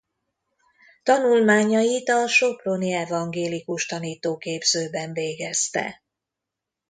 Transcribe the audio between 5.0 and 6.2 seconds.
végezte.